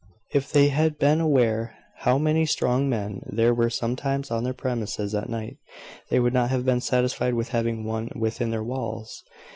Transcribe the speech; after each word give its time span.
If 0.33 0.51
they 0.51 0.69
had 0.69 0.97
been 0.97 1.21
aware 1.21 1.75
how 1.97 2.17
many 2.17 2.47
strong 2.47 2.89
men 2.89 3.21
there 3.27 3.53
were 3.53 3.69
sometimes 3.69 4.31
on 4.31 4.43
their 4.43 4.51
premises 4.55 5.13
at 5.13 5.29
night, 5.29 5.57
they 6.09 6.19
would 6.19 6.33
not 6.33 6.49
have 6.49 6.65
been 6.65 6.81
satisfied 6.81 7.35
with 7.35 7.49
having 7.49 7.83
one 7.85 8.09
within 8.15 8.49
their 8.49 8.63
walls. 8.63 9.23